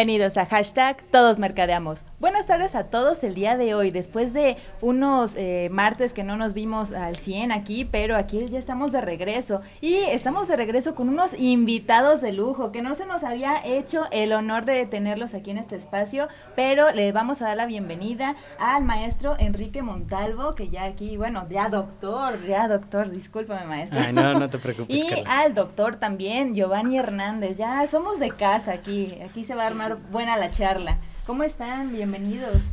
[0.00, 2.06] Bienvenidos a hashtag Todos Mercadeamos.
[2.20, 6.38] Buenas tardes a todos el día de hoy, después de unos eh, martes que no
[6.38, 10.94] nos vimos al 100 aquí, pero aquí ya estamos de regreso y estamos de regreso
[10.94, 15.34] con unos invitados de lujo que no se nos había hecho el honor de tenerlos
[15.34, 20.54] aquí en este espacio, pero le vamos a dar la bienvenida al maestro Enrique Montalvo,
[20.54, 24.00] que ya aquí, bueno, ya doctor, ya doctor, discúlpame maestro.
[24.00, 24.96] Ay, no, no te preocupes.
[24.96, 29.66] y al doctor también, Giovanni Hernández, ya somos de casa aquí, aquí se va a
[29.66, 30.98] armar buena la charla.
[31.26, 31.92] ¿Cómo están?
[31.92, 32.72] Bienvenidos.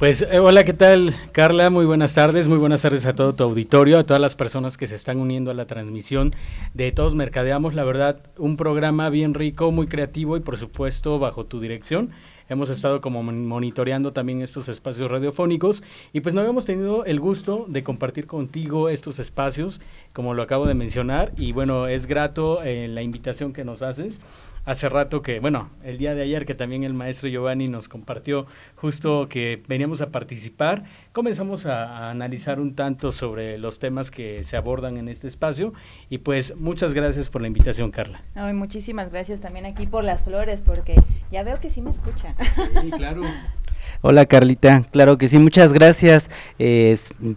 [0.00, 1.68] Pues eh, hola, ¿qué tal Carla?
[1.68, 4.86] Muy buenas tardes, muy buenas tardes a todo tu auditorio, a todas las personas que
[4.86, 6.32] se están uniendo a la transmisión
[6.72, 11.44] de Todos Mercadeamos, la verdad, un programa bien rico, muy creativo y por supuesto bajo
[11.44, 12.12] tu dirección.
[12.48, 15.82] Hemos estado como monitoreando también estos espacios radiofónicos
[16.14, 19.82] y pues no habíamos tenido el gusto de compartir contigo estos espacios,
[20.14, 24.22] como lo acabo de mencionar, y bueno, es grato eh, la invitación que nos haces
[24.70, 28.46] hace rato que, bueno, el día de ayer que también el maestro Giovanni nos compartió
[28.76, 34.56] justo que veníamos a participar, comenzamos a, analizar un tanto sobre los temas que se
[34.56, 35.72] abordan en este espacio
[36.08, 38.22] y pues muchas gracias por la invitación, Carla.
[38.36, 40.94] Ay, muchísimas gracias también aquí por las flores porque
[41.32, 42.36] ya veo que sí me escuchan.
[42.80, 43.22] Sí, claro.
[44.02, 46.30] Hola Carlita, claro que sí, muchas gracias.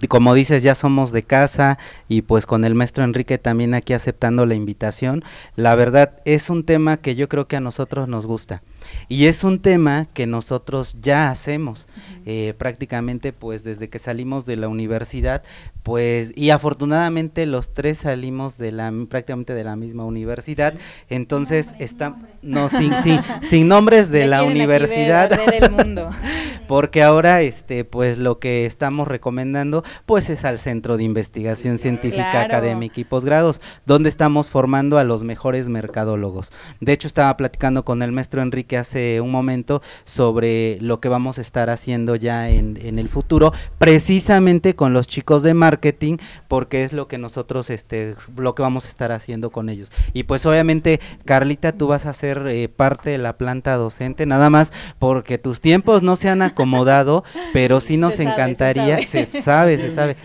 [0.07, 4.45] como dices, ya somos de casa y pues con el maestro Enrique también aquí aceptando
[4.45, 5.23] la invitación.
[5.55, 8.61] La verdad es un tema que yo creo que a nosotros nos gusta.
[9.07, 11.87] Y es un tema que nosotros ya hacemos
[12.25, 15.43] eh, prácticamente pues desde que salimos de la universidad,
[15.83, 20.73] pues y afortunadamente los tres salimos de la prácticamente de la misma universidad,
[21.09, 25.29] entonces está no sin, sin, sin, nombres de la universidad,
[26.67, 32.41] porque ahora este pues lo que estamos recomendando pues es al Centro de Investigación Científica
[32.41, 36.53] Académica y Posgrados, donde estamos formando a los mejores mercadólogos.
[36.79, 41.37] De hecho estaba platicando con el maestro Enrique hace un momento sobre lo que vamos
[41.37, 46.17] a estar haciendo ya en, en, el futuro, precisamente con los chicos de marketing,
[46.47, 49.91] porque es lo que nosotros, este, lo que vamos a estar haciendo con ellos.
[50.13, 54.49] Y pues obviamente, Carlita, tú vas a ser eh, parte de la planta docente, nada
[54.49, 59.91] más porque tus tiempos no se han acomodado, pero sí nos encantaría, se sabe, se
[59.91, 60.15] sabe.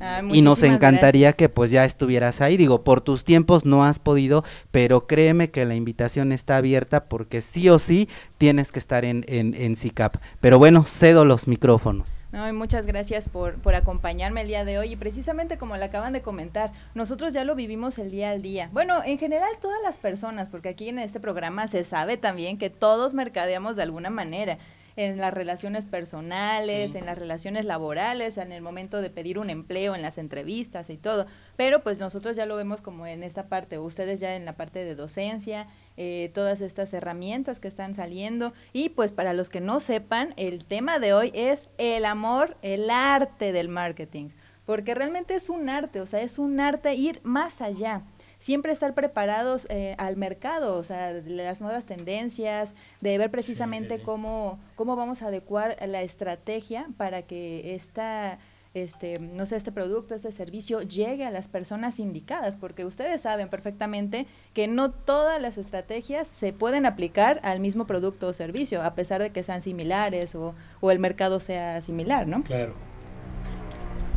[0.00, 3.98] Ah, y nos encantaría que pues ya estuvieras ahí, digo, por tus tiempos no has
[3.98, 8.08] podido, pero créeme que la invitación está abierta porque sí o sí
[8.38, 10.16] tienes que estar en, en, en CICAP.
[10.40, 12.16] Pero bueno, cedo los micrófonos.
[12.32, 16.12] No, muchas gracias por, por acompañarme el día de hoy y precisamente como le acaban
[16.12, 18.68] de comentar, nosotros ya lo vivimos el día al día.
[18.72, 22.68] Bueno, en general todas las personas, porque aquí en este programa se sabe también que
[22.68, 24.58] todos mercadeamos de alguna manera
[24.96, 29.94] en las relaciones personales, en las relaciones laborales, en el momento de pedir un empleo,
[29.94, 31.26] en las entrevistas y todo.
[31.56, 34.84] Pero pues nosotros ya lo vemos como en esta parte, ustedes ya en la parte
[34.84, 38.52] de docencia, eh, todas estas herramientas que están saliendo.
[38.72, 42.90] Y pues para los que no sepan, el tema de hoy es el amor, el
[42.90, 44.30] arte del marketing.
[44.64, 48.02] Porque realmente es un arte, o sea, es un arte ir más allá
[48.38, 54.00] siempre estar preparados eh, al mercado, o sea, de las nuevas tendencias, de ver precisamente
[54.02, 58.38] Cómo, cómo vamos a adecuar la estrategia para que esta
[58.82, 63.48] este, no sé, este producto, este servicio llegue a las personas indicadas, porque ustedes saben
[63.48, 68.94] perfectamente que no todas las estrategias se pueden aplicar al mismo producto o servicio, a
[68.94, 72.42] pesar de que sean similares o, o el mercado sea similar, ¿no?
[72.42, 72.74] Claro.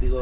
[0.02, 0.22] Digo,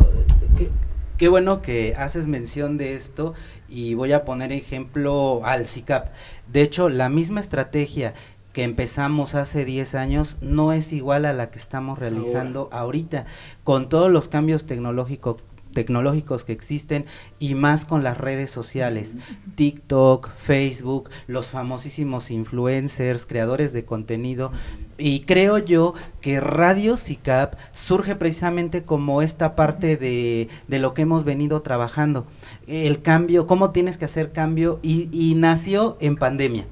[1.18, 3.34] qué bueno que haces mención de esto
[3.68, 6.10] y voy a poner ejemplo al CICAP.
[6.48, 8.14] De hecho, la misma estrategia
[8.58, 13.28] que empezamos hace 10 años no es igual a la que estamos realizando ahorita,
[13.64, 15.44] con todos los cambios tecnológicos
[15.78, 17.06] tecnológicos que existen
[17.38, 19.16] y más con las redes sociales,
[19.54, 24.52] TikTok, Facebook, los famosísimos influencers, creadores de contenido.
[24.98, 31.04] Y creo yo que Radio CICAP surge precisamente como esta parte de, de lo que
[31.04, 32.26] hemos venido trabajando
[32.68, 36.66] el cambio, cómo tienes que hacer cambio y, nació en pandemia.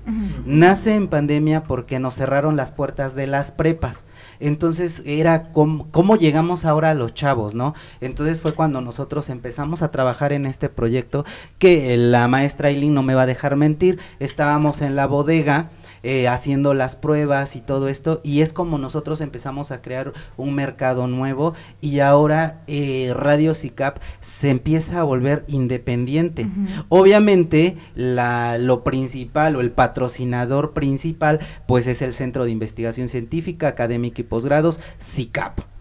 [0.46, 4.06] Nace en pandemia porque nos cerraron las puertas de las prepas.
[4.40, 7.74] Entonces era cómo, cómo, llegamos ahora a los chavos, ¿no?
[8.02, 11.26] Entonces fue cuando nosotros empezamos a trabajar en este proyecto
[11.60, 15.70] que la maestra Eileen no me va a dejar mentir, estábamos en la bodega
[16.08, 20.54] eh, haciendo las pruebas y todo esto, y es como nosotros empezamos a crear un
[20.54, 26.48] mercado nuevo y ahora eh, Radio SICAP se empieza a volver independiente.
[26.90, 33.68] Obviamente, la, lo principal o el patrocinador principal, pues es el Centro de Investigación Científica,
[33.68, 35.75] Académica y Posgrados, SICAP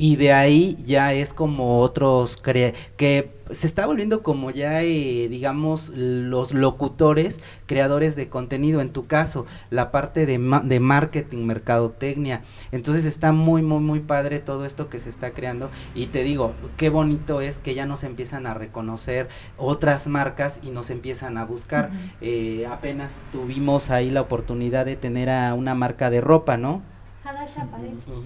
[0.00, 5.90] y de ahí ya es como otros que se está volviendo como ya eh, digamos
[5.94, 12.40] los locutores creadores de contenido en tu caso la parte de, de marketing mercadotecnia.
[12.72, 16.54] Entonces está muy muy muy padre todo esto que se está creando y te digo
[16.78, 21.44] qué bonito es que ya nos empiezan a reconocer otras marcas y nos empiezan a
[21.44, 21.90] buscar.
[22.22, 26.80] Eh, apenas tuvimos ahí la oportunidad de tener a una marca de ropa no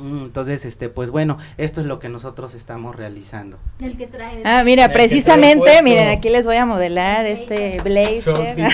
[0.01, 3.59] entonces, este, pues bueno, esto es lo que nosotros estamos realizando.
[3.81, 4.43] El que trae.
[4.45, 8.57] Ah, mira, precisamente, miren, aquí les voy a modelar este blazer.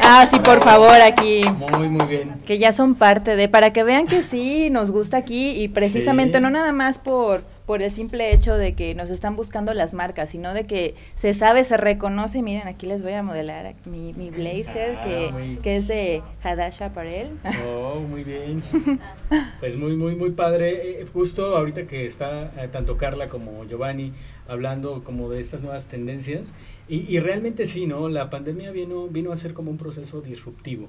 [0.00, 1.42] ah, sí, por favor, aquí.
[1.76, 2.40] Muy, muy bien.
[2.46, 6.40] Que ya son parte de, para que vean que sí, nos gusta aquí y precisamente
[6.40, 10.30] no nada más por por el simple hecho de que nos están buscando las marcas,
[10.30, 12.42] sino de que se sabe, se reconoce.
[12.42, 16.86] Miren, aquí les voy a modelar mi, mi blazer, ah, que, que, es de Hadasha
[16.86, 17.28] Apparel.
[17.66, 18.62] Oh, muy bien.
[19.60, 21.00] Pues muy, muy, muy padre.
[21.00, 24.12] Eh, justo ahorita que está eh, tanto Carla como Giovanni
[24.46, 26.54] hablando como de estas nuevas tendencias.
[26.88, 28.08] Y, y, realmente sí, ¿no?
[28.08, 30.88] La pandemia vino, vino a ser como un proceso disruptivo.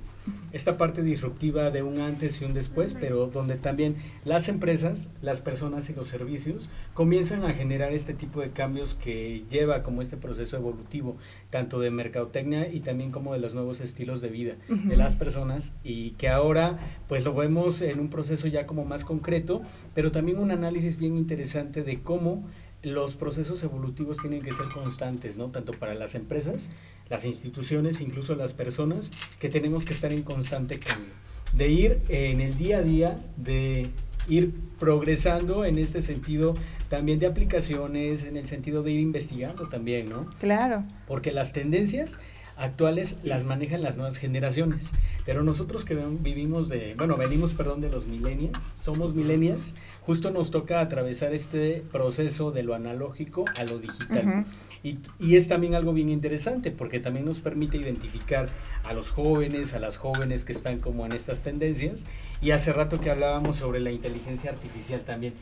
[0.51, 3.95] Esta parte disruptiva de un antes y un después, pero donde también
[4.25, 9.44] las empresas, las personas y los servicios comienzan a generar este tipo de cambios que
[9.50, 11.15] lleva como este proceso evolutivo,
[11.50, 15.74] tanto de mercadotecnia y también como de los nuevos estilos de vida de las personas
[15.83, 16.77] y que ahora
[17.07, 19.62] pues lo vemos en un proceso ya como más concreto,
[19.94, 22.44] pero también un análisis bien interesante de cómo
[22.85, 25.47] los procesos evolutivos tienen que ser constantes, ¿no?
[25.49, 26.69] Tanto para las empresas,
[27.09, 31.11] las instituciones, incluso las personas, que tenemos que estar en constante cambio.
[31.53, 33.89] De ir en el día a día, de
[34.27, 36.55] ir progresando en este sentido
[36.87, 40.25] también de aplicaciones, en el sentido de ir investigando también, ¿no?
[40.39, 40.83] Claro.
[41.07, 42.19] Porque las tendencias
[42.57, 44.92] actuales las manejan las nuevas generaciones.
[45.25, 50.52] Pero nosotros que vivimos de, bueno, venimos, perdón, de los millennials, somos millennials, justo nos
[50.52, 54.46] toca atravesar este proceso de lo analógico a lo digital.
[54.85, 58.49] Y, y, es también algo bien interesante porque también nos permite identificar
[58.83, 62.05] a los jóvenes, a las jóvenes que están como en estas tendencias.
[62.39, 65.33] Y hace rato que hablábamos sobre la inteligencia artificial también,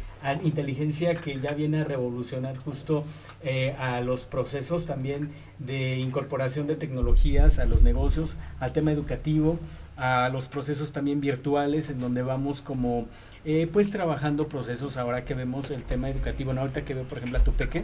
[0.46, 3.04] inteligencia que ya viene a revolucionar justo
[3.44, 9.60] eh, a los procesos también de incorporación de tecnologías a los negocios, al tema educativo,
[9.98, 13.08] a los procesos también virtuales en donde vamos como
[13.44, 16.62] eh, pues trabajando procesos ahora que vemos el tema educativo, ¿no?
[16.62, 17.84] ahorita que veo por ejemplo a tu peque,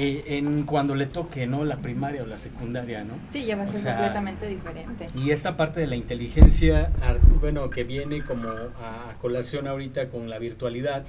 [0.00, 1.64] eh, en cuando le toque, ¿no?
[1.64, 3.14] La primaria o la secundaria, ¿no?
[3.32, 5.06] Sí, ya va a ser completamente diferente.
[5.16, 6.92] Y esta parte de la inteligencia,
[7.40, 11.04] bueno, que viene como a, colación ahorita con la virtualidad,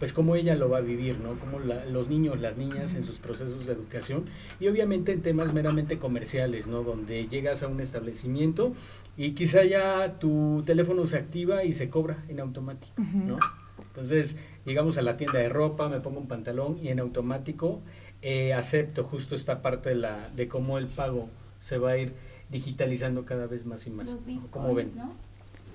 [0.00, 1.38] pues cómo ella lo va a vivir, ¿no?
[1.38, 4.24] Como los niños, las niñas en sus procesos de educación
[4.58, 6.82] y obviamente en temas meramente comerciales, ¿no?
[6.82, 8.72] Donde llegas a un establecimiento
[9.16, 13.36] y quizá ya tu teléfono se activa y se cobra en automático, ¿no?
[13.78, 17.82] Entonces, llegamos a la tienda de ropa, me pongo un pantalón y en automático
[18.22, 21.28] eh, acepto justo esta parte de, la, de cómo el pago
[21.60, 22.14] se va a ir
[22.50, 24.16] digitalizando cada vez más y más.
[24.50, 24.92] ¿Cómo ven?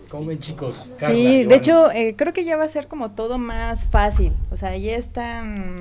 [0.10, 0.88] ¿Cómo ven chicos?
[1.00, 4.56] sí, de hecho eh, creo que ya va a ser como todo más fácil, o
[4.56, 5.76] sea, ya es tan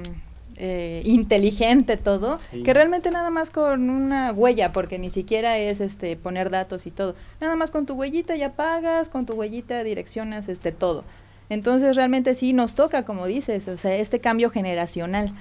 [0.57, 6.17] eh, inteligente todo, que realmente nada más con una huella, porque ni siquiera es este
[6.17, 10.49] poner datos y todo, nada más con tu huellita ya pagas, con tu huellita direccionas
[10.49, 11.05] este todo.
[11.49, 15.33] Entonces realmente sí nos toca, como dices, o sea, este cambio generacional.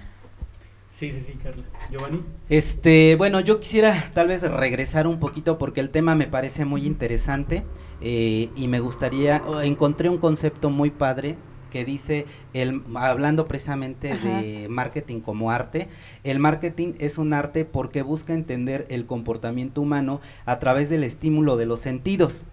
[0.95, 1.61] Sí, sí, sí, Carla.
[1.91, 2.23] Giovanni.
[2.47, 6.85] Este, bueno, yo quisiera tal vez regresar un poquito porque el tema me parece muy
[6.85, 7.65] interesante
[7.99, 11.35] eh, y me gustaría, encontré un concepto muy padre
[11.69, 15.89] que dice, el, hablando precisamente de marketing como arte,
[16.23, 21.57] el marketing es un arte porque busca entender el comportamiento humano a través del estímulo
[21.57, 22.45] de los sentidos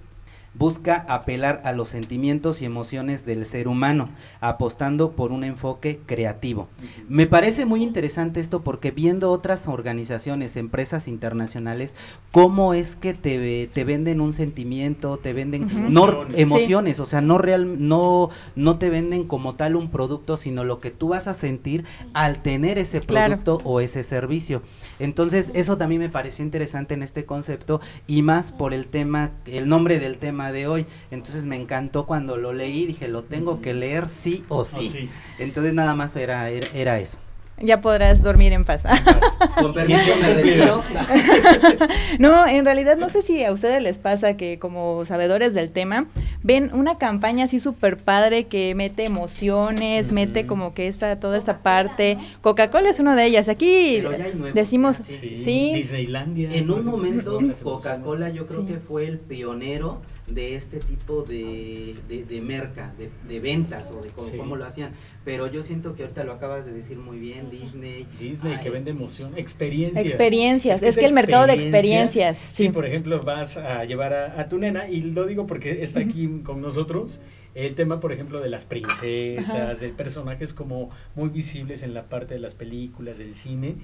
[0.54, 4.08] busca apelar a los sentimientos y emociones del ser humano,
[4.40, 6.68] apostando por un enfoque creativo.
[7.08, 11.94] Me parece muy interesante esto porque viendo otras organizaciones, empresas internacionales,
[12.30, 17.38] cómo es que te, te venden un sentimiento, te venden no emociones, o sea, no
[17.38, 21.34] real no no te venden como tal un producto, sino lo que tú vas a
[21.34, 24.62] sentir al tener ese producto o ese servicio.
[24.98, 29.68] Entonces, eso también me pareció interesante en este concepto y más por el tema, el
[29.68, 30.86] nombre del tema de hoy.
[31.10, 35.08] Entonces me encantó cuando lo leí, dije, lo tengo que leer sí o sí.
[35.38, 37.18] Entonces nada más era, era, eso.
[37.58, 38.84] Ya podrás dormir en paz.
[39.54, 40.02] Con permiso
[42.18, 46.06] no, en realidad no sé si a ustedes les pasa que como sabedores del tema,
[46.42, 51.58] ven una campaña así súper padre que mete emociones, mete como que esa, toda esa
[51.58, 52.18] parte.
[52.40, 53.48] Coca-Cola es una de ellas.
[53.48, 54.02] Aquí
[54.54, 56.50] decimos, sí, Disneylandia.
[56.52, 62.40] En un momento Coca-Cola yo creo que fue el pionero de este tipo de, de,
[62.40, 64.92] merca, de, ventas o de cómo, lo hacían.
[65.24, 68.06] Pero yo siento que ahorita lo acabas de decir muy bien, Disney.
[68.18, 70.04] Disney que vende emoción, experiencias.
[70.04, 72.38] Experiencias, es que, el mercado de experiencias.
[72.38, 72.68] Sí.
[72.68, 76.60] por ejemplo, vas a llevar a, tu nena, y lo digo porque está aquí con
[76.60, 77.20] nosotros,
[77.54, 82.34] el tema, por ejemplo, de las princesas, de personajes como muy visibles en la parte
[82.34, 83.74] de las películas, del cine.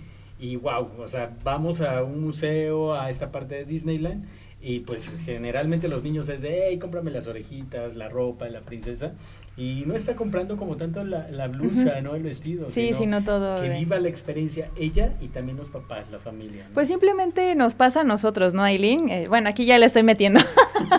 [0.41, 4.25] Y wow, o sea, vamos a un museo, a esta parte de Disneyland
[4.61, 9.13] y pues generalmente los niños es de, hey, cómprame las orejitas, la ropa la princesa.
[9.57, 12.15] Y no está comprando como tanto la, la blusa, ¿no?
[12.15, 12.71] El vestido.
[12.71, 13.61] Sí, sino, todo.
[13.61, 16.67] Que viva la experiencia ella y también los papás, la familia.
[16.75, 19.09] Pues simplemente nos pasa a nosotros, ¿no, Aileen?
[19.09, 20.41] Eh, bueno, aquí ya le estoy metiendo.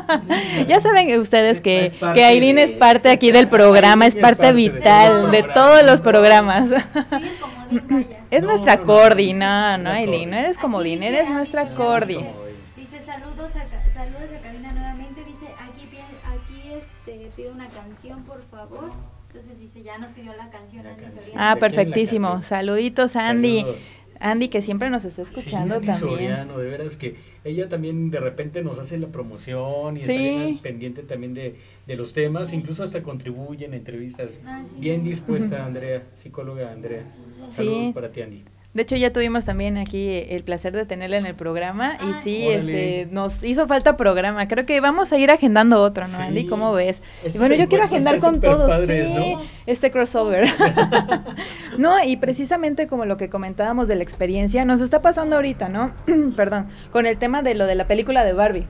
[0.67, 5.43] ya saben ustedes que, que Aileen es parte aquí del programa, es parte, vital de,
[5.43, 6.71] todos los programas.
[8.31, 12.19] es nuestra cordi, no, no, Aileen, no eres comodín, eres nuestra cordi
[13.99, 15.23] saludos a, cabina nuevamente.
[15.25, 15.89] Dice, aquí,
[16.25, 18.91] aquí este, pido una canción, por favor.
[19.27, 20.87] Entonces dice, ya nos pidió la canción.
[20.87, 21.03] Andy
[21.35, 22.41] Ah, perfectísimo.
[22.41, 23.65] Saluditos, Andy.
[24.21, 25.97] Andy, que siempre nos está escuchando sí, también.
[25.97, 27.15] Soriano, de veras que
[27.45, 31.55] ella también de repente nos hace la promoción y está pendiente también de,
[31.87, 34.41] de, los temas, incluso hasta contribuye en entrevistas.
[34.45, 37.05] Ah, bien dispuesta, Andrea, psicóloga Andrea.
[37.49, 38.43] Saludos para ti, Andy.
[38.71, 42.47] De hecho, ya tuvimos también aquí el placer de tenerla en el programa y sí,
[42.49, 44.47] este, nos hizo falta programa.
[44.47, 46.45] Creo que vamos a ir agendando otro, ¿no, Andy?
[46.45, 47.01] ¿Cómo ves?
[47.35, 49.35] bueno, yo quiero agendar con todos, sí,
[49.65, 50.47] este crossover.
[51.79, 55.91] no, y precisamente como lo que comentábamos de la experiencia, nos está pasando ahorita, ¿no?
[56.35, 58.67] Perdón, con el tema de lo de la película de Barbie.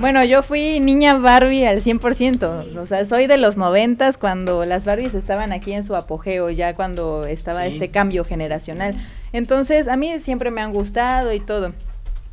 [0.00, 4.84] Bueno, yo fui niña Barbie al 100%, o sea, soy de los noventas cuando las
[4.84, 8.96] Barbies estaban aquí en su apogeo, ya cuando estaba este cambio generacional.
[9.32, 11.72] Entonces, a mí siempre me han gustado y todo.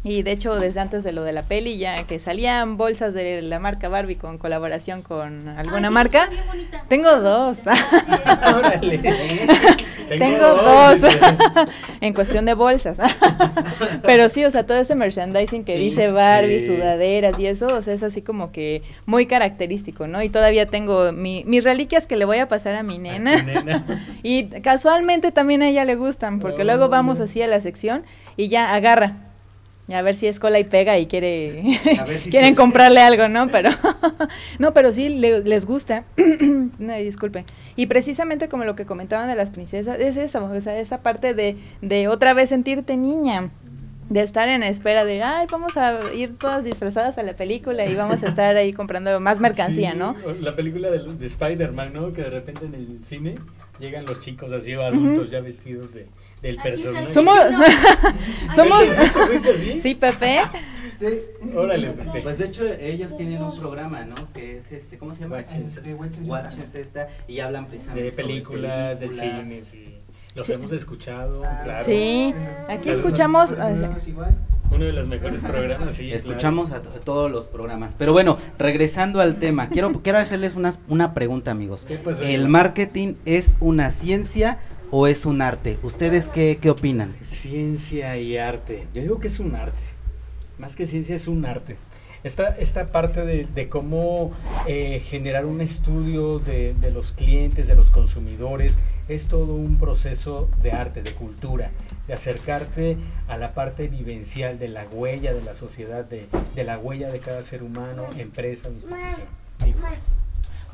[0.04, 3.44] Y de hecho, desde antes de lo de la peli, ya que salían bolsas de
[3.44, 6.28] la marca Barbie con colaboración con alguna marca.
[6.88, 7.60] Tengo dos.
[10.10, 11.02] Tengo dos.
[12.02, 13.00] en cuestión de bolsas.
[14.02, 17.94] Pero sí, o sea, todo ese merchandising que dice Barbie, sudaderas y eso, o sea,
[17.94, 20.24] es así como que muy característico, ¿no?
[20.24, 23.86] Y todavía tengo mi, mis reliquias que le voy a pasar a mi nena.
[24.24, 28.04] y casualmente también a ella le gustan, porque luego vamos así a la sección
[28.36, 29.31] y ya agarra
[29.94, 31.64] a ver si es cola y pega y quiere
[32.30, 33.48] quieren comprarle algo, ¿no?
[33.50, 33.70] Pero
[34.60, 36.04] no, pero sí les gusta.
[36.80, 37.46] no, disculpe.
[37.76, 41.34] Y precisamente como lo que comentaban de las princesas, es esa, o sea, esa parte
[41.34, 43.50] de, de otra vez sentirte niña
[44.10, 47.96] de estar en espera de, ay, vamos a ir todas disfrazadas a la película y
[47.96, 50.18] vamos a estar ahí comprando más mercancía, ¿no?
[50.42, 52.12] La película de, de Spider-Man, ¿no?
[52.12, 53.36] Que de repente en el cine
[53.80, 56.08] llegan los chicos así adultos ya vestidos de,
[56.42, 57.12] del personaje.
[57.12, 57.38] Somos.
[58.56, 58.84] somos.
[59.82, 60.42] ¿Sí, Pepe?
[61.00, 61.22] Sí.
[61.56, 62.22] Órale, Pepe.
[62.22, 64.32] Pues de hecho, ellos tienen un programa, ¿no?
[64.34, 65.44] Que es este, ¿cómo se llama?
[66.26, 67.08] Watch esta.
[67.28, 69.98] Y hablan precisamente de películas, del cine, sí.
[70.34, 71.84] Los hemos escuchado, ah, claro.
[71.84, 72.34] Sí,
[72.70, 73.54] aquí escuchamos.
[74.72, 76.14] Uno de los mejores programas, sí.
[76.14, 77.96] Escuchamos a, todos los programas.
[77.96, 81.86] Pero bueno, regresando al tema, quiero, quiero hacerles una, una pregunta, amigos.
[82.22, 84.60] ¿El marketing es una ciencia
[84.92, 85.80] o es un arte?
[85.82, 87.16] ¿Ustedes qué, qué opinan?
[87.24, 88.88] Ciencia y arte.
[88.94, 89.82] Yo digo que es un arte.
[90.60, 91.78] Más que ciencia es un arte.
[92.24, 94.32] Esta, esta parte de, de cómo
[94.68, 100.48] eh, generar un estudio de, de, los clientes, de los consumidores, es todo un proceso
[100.62, 101.72] de arte, de cultura,
[102.06, 106.78] de acercarte a la parte vivencial de la huella de la sociedad, de, de la
[106.78, 109.28] huella de cada ser humano, empresa o institución.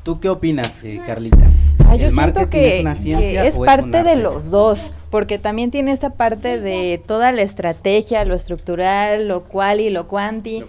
[0.02, 1.48] ¿Tú qué opinas, eh, Carlita?
[1.88, 7.00] Ah, yo siento que es, parte de los dos, porque también tiene esta parte de
[7.04, 10.64] toda la estrategia, lo estructural, lo cual y lo cuanti.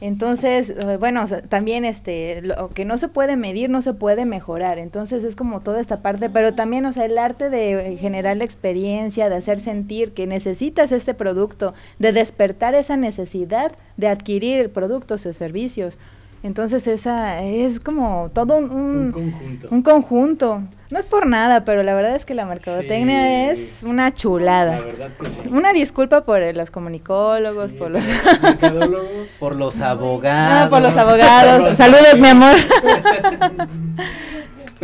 [0.00, 4.78] Entonces, eh, bueno, también este, lo que no se puede medir no se puede mejorar.
[4.78, 8.44] Entonces es como toda esta parte, pero también, o sea, el arte de generar la
[8.44, 15.26] experiencia, de hacer sentir que necesitas este producto, de despertar esa necesidad de adquirir productos
[15.26, 15.98] o servicios.
[16.44, 19.68] Entonces esa es como todo un, conjunto.
[19.70, 20.62] un, conjunto.
[20.90, 24.78] No es por nada, pero la verdad es que la mercadotecnia es una chulada.
[24.78, 25.40] La verdad que sí.
[25.50, 28.04] Una disculpa por los comunicólogos, por los
[29.40, 30.66] por los abogados.
[30.66, 31.74] Ah, por los abogados.
[31.78, 32.56] Saludos, mi amor.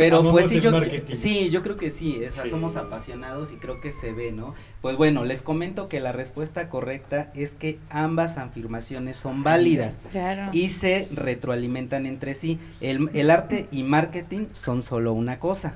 [0.01, 0.71] Pero pues sí yo,
[1.13, 4.55] sí, yo creo que sí, somos apasionados y creo que se ve, ¿no?
[4.81, 10.01] Pues bueno, les comento que la respuesta correcta es que ambas afirmaciones son válidas
[10.53, 12.57] y se retroalimentan entre sí.
[12.79, 15.75] El, el arte y marketing son solo una cosa.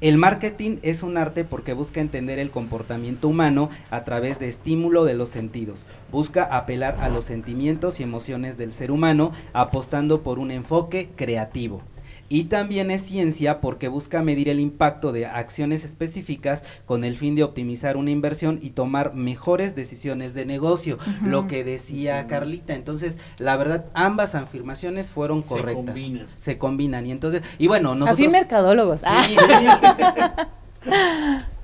[0.00, 5.04] El marketing es un arte porque busca entender el comportamiento humano a través de estímulo
[5.04, 5.84] de los sentidos.
[6.10, 11.82] Busca apelar a los sentimientos y emociones del ser humano apostando por un enfoque creativo.
[12.28, 17.34] Y también es ciencia porque busca medir el impacto de acciones específicas con el fin
[17.34, 22.74] de optimizar una inversión y tomar mejores decisiones de negocio, lo que decía Carlita.
[22.74, 25.96] Entonces, la verdad, ambas afirmaciones fueron correctas.
[25.96, 26.26] Se combinan.
[26.38, 27.06] Se combinan.
[27.06, 28.32] Y entonces, y bueno, nosotros...
[28.32, 29.00] mercadólogos.
[29.04, 30.48] Ah.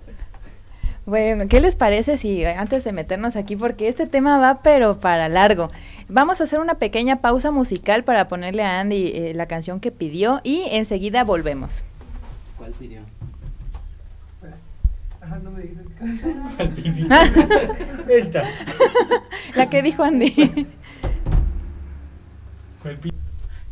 [1.05, 5.01] Bueno, ¿qué les parece si eh, antes de meternos aquí, porque este tema va pero
[5.01, 5.69] para largo,
[6.09, 9.91] vamos a hacer una pequeña pausa musical para ponerle a Andy eh, la canción que
[9.91, 11.85] pidió y enseguida volvemos.
[12.57, 13.01] ¿Cuál pidió?
[15.21, 16.43] Ajá, no me dijiste canción.
[16.57, 17.07] ¿Cuál pidió?
[18.09, 18.45] Esta.
[19.57, 20.69] la que dijo Andy.
[22.81, 23.23] ¿Cuál pidió?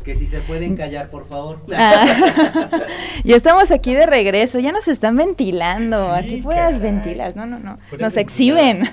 [0.03, 1.59] Que si se pueden callar, por favor.
[1.73, 2.05] Ah.
[3.23, 7.79] y estamos aquí de regreso, ya nos están ventilando, aquí puras ventilas, no, no, no,
[7.99, 8.87] nos exhiben.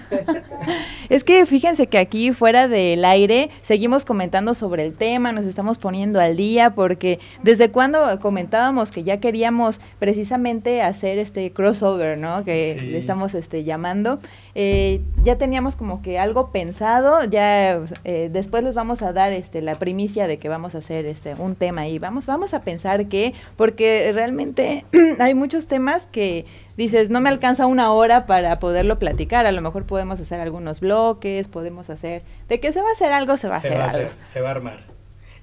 [1.08, 5.78] es que fíjense que aquí fuera del aire seguimos comentando sobre el tema, nos estamos
[5.78, 12.44] poniendo al día, porque desde cuando comentábamos que ya queríamos precisamente hacer este crossover, ¿no?
[12.44, 14.20] Que le estamos este, llamando,
[14.60, 19.62] eh, ya teníamos como que algo pensado, ya eh, después les vamos a dar este,
[19.62, 23.06] la primicia de que vamos a hacer este un tema y vamos vamos a pensar
[23.06, 24.84] que porque realmente
[25.20, 26.44] hay muchos temas que
[26.76, 30.80] dices no me alcanza una hora para poderlo platicar a lo mejor podemos hacer algunos
[30.80, 34.10] bloques podemos hacer de que se va a hacer algo se va a hacer algo.
[34.26, 34.80] se va a armar.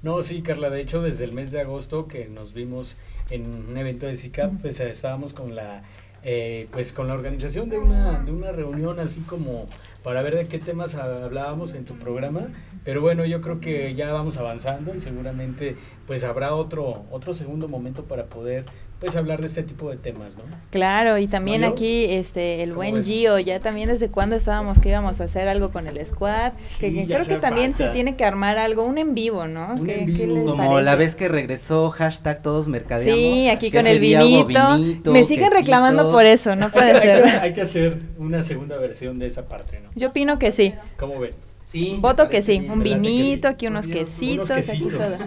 [0.04, 2.98] No sí Carla de hecho desde el mes de agosto que nos vimos
[3.30, 5.84] en un evento de SICAP pues estábamos con la
[6.28, 9.68] eh, pues con la organización de una, de una reunión así como
[10.04, 12.48] para ver de qué temas hablábamos en tu programa.
[12.84, 15.76] Pero bueno, yo creo que ya vamos avanzando y seguramente
[16.08, 18.66] pues habrá otro, otro segundo momento para poder
[19.00, 20.44] pues hablar de este tipo de temas, ¿no?
[20.72, 25.20] Claro, y también aquí este el buen Gio, ya también desde cuando estábamos que íbamos
[25.20, 28.86] a hacer algo con el squad, que, creo que también se tiene que armar algo,
[28.86, 29.76] un en vivo, ¿no?
[29.84, 30.08] ¿Qué,
[30.46, 33.16] Como la vez que regresó hashtag todos mercadeamos.
[33.16, 35.12] Sí, aquí con el vinito.
[35.12, 37.26] Me siguen reclamando por eso, no puede ser.
[37.42, 39.90] Hay que hacer una segunda versión de esa parte, ¿no?
[39.96, 40.74] Yo opino que sí.
[40.98, 41.32] ¿Cómo ven?
[41.72, 45.18] Sí, Voto que sí, un vinito, aquí unos quesitos, aquí todo.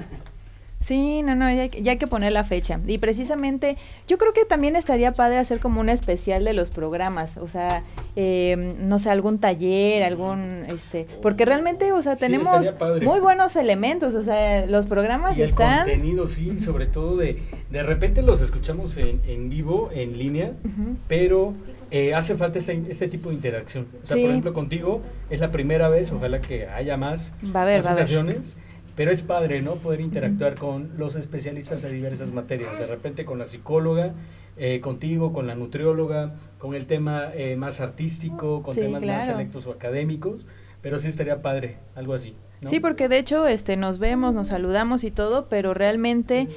[0.81, 2.81] Sí, no, no, ya, hay que poner la fecha.
[2.87, 7.37] Y precisamente, yo creo que también estaría padre hacer como un especial de los programas,
[7.37, 7.83] o sea,
[8.15, 14.15] eh, no sé, algún taller, algún, este, porque realmente, o sea, tenemos muy buenos elementos,
[14.15, 15.89] o sea, los programas y están...
[15.89, 20.53] El contenido, sí, sobre todo de, de repente los escuchamos en, en vivo, en línea,
[21.09, 21.55] pero
[21.91, 23.87] eh, hace falta este, este, tipo de interacción.
[24.03, 27.63] O sea, por ejemplo, contigo es la primera vez, ojalá que haya más, va a
[27.63, 28.57] haber, ocasiones,
[28.99, 29.77] pero es padre, ¿no?
[29.77, 34.13] Poder interactuar con los especialistas de diversas materias, de repente con la psicóloga,
[34.57, 39.69] eh, contigo, con la nutrióloga, con el tema eh, más artístico, con temas más selectos
[39.69, 40.49] o académicos,
[40.83, 42.35] pero sí estaría padre, algo así.
[42.69, 46.49] Sí, porque de hecho este, nos vemos, nos saludamos y todo, pero realmente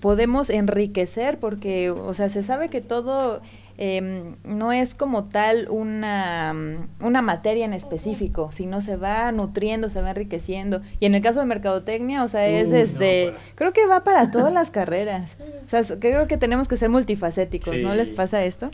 [0.00, 3.42] podemos enriquecer porque, o sea, se sabe que todo
[3.78, 6.54] Em, no es como tal una,
[7.00, 10.82] una materia en específico, sino se va nutriendo, se va enriqueciendo.
[11.00, 14.52] Y en el caso de mercadotecnia, o sea, es este, creo que va para todas
[14.52, 15.38] las carreras.
[15.66, 18.70] O sea, creo que tenemos que ser multifacéticos, ¿no les pasa esto?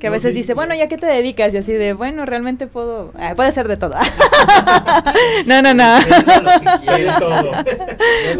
[0.00, 1.52] Que a veces dice, bueno, ¿ya qué te dedicas?
[1.52, 3.94] Y así de, bueno, realmente puedo, ah, puede ser de todo.
[5.46, 5.84] no, no, no.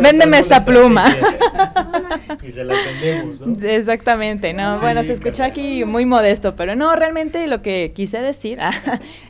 [0.00, 1.04] Véndeme esta pluma.
[2.42, 3.56] y se la vendemos, ¿no?
[3.68, 8.58] Exactamente, no, bueno, se escuchó aquí muy modesto, pero no, realmente lo que quise decir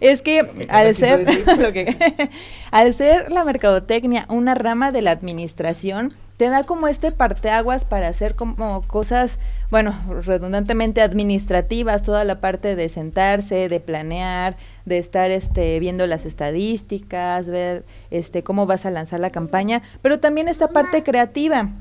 [0.01, 1.25] es que al ser,
[1.59, 2.31] lo que,
[2.71, 8.09] al ser la mercadotecnia una rama de la administración, te da como este parteaguas para
[8.09, 9.39] hacer como cosas,
[9.71, 16.25] bueno, redundantemente administrativas, toda la parte de sentarse, de planear, de estar este viendo las
[16.25, 21.73] estadísticas, ver este cómo vas a lanzar la campaña, pero también esta parte creativa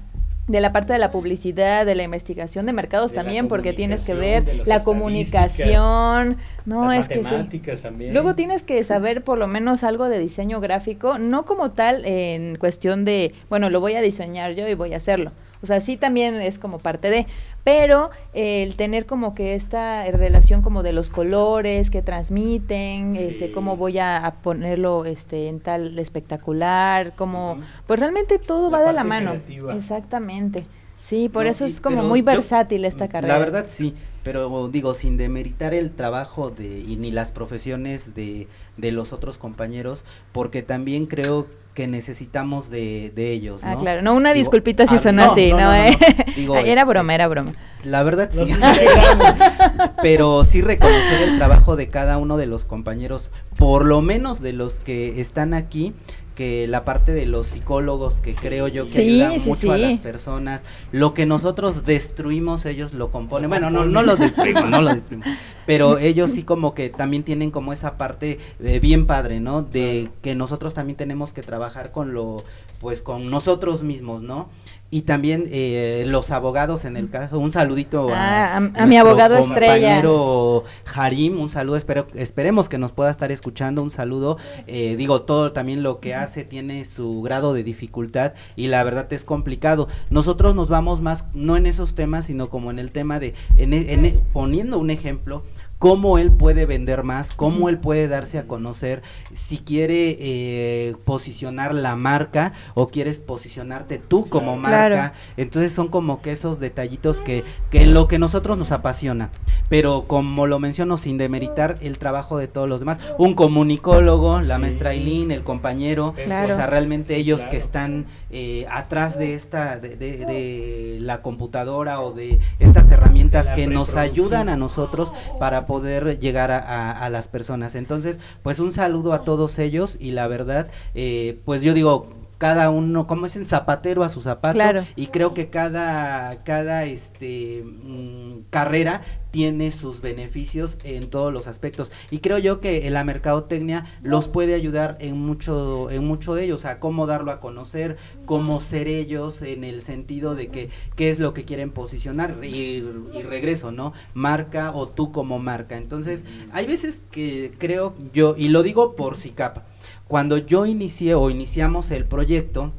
[0.50, 4.16] de la parte de la publicidad, de la investigación de mercados también, porque tienes que
[4.16, 8.14] ver la comunicación, no es que también.
[8.14, 12.58] Luego tienes que saber por lo menos algo de diseño gráfico, no como tal en
[12.58, 15.32] cuestión de, bueno, lo voy a diseñar yo y voy a hacerlo.
[15.62, 17.28] O sea, sí también es como parte de,
[17.66, 23.76] pero el tener como que esta relación como de los colores que transmiten, este, cómo
[23.76, 29.36] voy a, ponerlo este, en tal espectacular, como, pues realmente todo va de la mano.
[29.76, 30.66] Exactamente.
[31.02, 31.52] Sí, por ¿no?
[31.52, 33.34] eso Y- es como muy yo- versátil esta carrera.
[33.34, 33.94] La verdad sí,
[34.24, 39.38] pero digo, sin demeritar el trabajo de, y ni las profesiones de, de los otros
[39.38, 43.80] compañeros, porque también creo que necesitamos de, de ellos, Ah, ¿no?
[43.80, 44.02] claro.
[44.02, 45.64] No, una Digo, disculpita si ah, sonó no, así, no, ¿no?
[45.64, 45.98] no, no, eh?
[46.28, 46.34] no.
[46.36, 47.54] Digo, era este, broma, era broma.
[47.84, 48.42] La verdad sí.
[50.02, 54.54] Pero sí reconocer el trabajo de cada uno de los compañeros, por lo menos de
[54.54, 55.94] los que están aquí,
[56.40, 59.78] que la parte de los psicólogos, que creo yo que Sí, ayudan sí, mucho a
[59.78, 63.50] las personas, lo que nosotros destruimos, ellos lo componen.
[63.50, 65.28] Bueno, no, no los destruimos, no los destruimos,
[65.66, 69.64] pero ellos sí como que también tienen como esa parte eh, bien padre, ¿no?
[69.64, 72.46] De que nosotros también tenemos que trabajar con lo,
[72.80, 74.48] pues con nosotros mismos, ¿no?
[74.92, 79.38] Y también eh, los abogados en el caso, un saludito Ah, a- a mi abogado
[79.38, 80.02] estrella.
[80.02, 80.64] compañero
[80.96, 85.52] Harim, un saludo, espero, esperemos que nos pueda estar escuchando, un saludo, eh, digo, todo
[85.52, 89.88] también lo que hace tiene su grado de dificultad y la verdad es complicado.
[90.10, 93.74] Nosotros nos vamos más, no en esos temas, sino como en el tema de, en
[93.74, 95.44] e- en e- poniendo un ejemplo,
[95.80, 99.02] cómo él puede vender más, cómo él puede darse a conocer,
[99.34, 104.96] si quiere eh, posicionar la marca o quieres posicionarte tú como Claro.
[104.98, 105.14] marca.
[105.38, 109.30] Entonces son como que esos detallitos que, que en lo que nosotros nos apasiona.
[109.70, 114.56] Pero como lo menciono sin demeritar el trabajo de todos los demás, un comunicólogo, la
[114.56, 114.62] Sí.
[114.62, 116.54] maestra Aileen, el compañero, Claro.
[116.54, 117.52] o sea, realmente Sí, ellos claro.
[117.52, 123.19] que están eh, atrás de esta, de, de- de la computadora o de estas herramientas
[123.56, 127.76] Que nos ayudan a nosotros para poder llegar a, a- a las personas.
[127.76, 132.70] Entonces, pues un saludo a todos ellos y la verdad, eh, pues yo digo, cada
[132.70, 134.54] uno, como dicen, zapatero a su zapato.
[134.54, 134.86] Claro.
[134.96, 141.92] Y creo que cada, cada este, mm, carrera tiene sus beneficios en todos los aspectos.
[142.12, 146.66] Y creo yo que la mercadotecnia los puede ayudar en mucho, en mucho de ellos,
[146.66, 151.20] a cómo darlo a conocer, cómo ser ellos en el sentido de que qué es
[151.20, 152.44] lo que quieren posicionar.
[152.44, 153.94] Y, y regreso, ¿no?
[154.14, 155.78] Marca o tú como marca.
[155.78, 159.60] Entonces, hay veces que creo yo, y lo digo por SICAP,
[160.08, 162.72] cuando yo inicié o iniciamos el proyecto,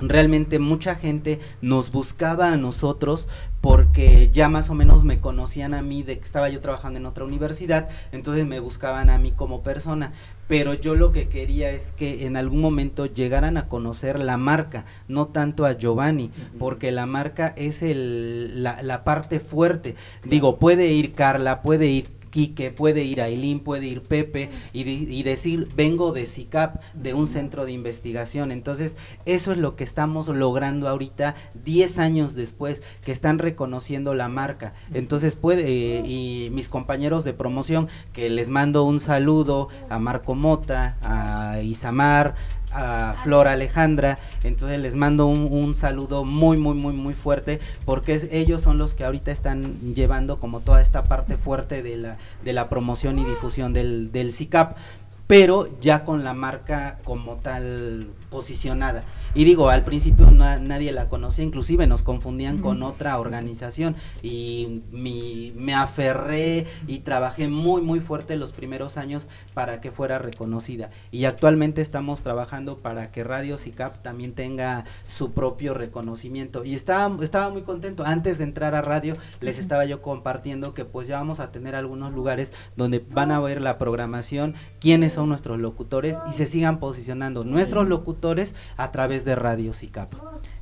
[0.00, 3.28] realmente mucha gente nos buscaba a nosotros
[3.60, 7.06] porque ya más o menos me conocían a mí de que estaba yo trabajando en
[7.06, 10.12] otra universidad, entonces me buscaban a mí como persona,
[10.46, 14.84] pero yo lo que quería es que en algún momento llegaran a conocer la marca,
[15.08, 19.96] no tanto a Giovanni, porque la marca es el, la, la parte fuerte.
[20.24, 25.68] Digo, puede ir Carla, puede ir Quique, puede ir Ailín, puede ir Pepe y, decir,
[25.74, 28.52] vengo de SICAP, de un centro de investigación.
[28.52, 34.28] Entonces, eso es lo que estamos logrando ahorita, 10 años después, que están reconociendo la
[34.28, 34.74] marca.
[34.92, 40.34] Entonces, puede, eh, y mis compañeros de promoción, que les mando un saludo a Marco
[40.34, 42.34] Mota, a Isamar,
[42.72, 48.28] a Flor Alejandra, entonces les mando un, saludo muy, muy, muy, muy fuerte, porque es-
[48.30, 52.52] ellos son los que ahorita están llevando como toda esta parte fuerte de la, de
[52.52, 54.76] la promoción y difusión del, del CICAP,
[55.26, 59.02] pero ya con la marca como tal posicionada.
[59.34, 64.82] Y digo, al principio na- nadie la conocía, inclusive nos confundían con otra organización y
[64.92, 70.90] mi, me aferré y trabajé muy muy fuerte los primeros años para que fuera reconocida.
[71.10, 76.62] Y actualmente estamos trabajando para que Radio CICAP también tenga su propio reconocimiento.
[76.62, 78.04] Y estaba, estaba muy contento.
[78.04, 81.74] Antes de entrar a radio les estaba yo compartiendo que pues ya vamos a tener
[81.74, 86.78] algunos lugares donde van a ver la programación, quiénes son nuestros locutores y se sigan
[86.80, 88.25] posicionando nuestros locutores
[88.76, 90.14] a través de Radio CICAP.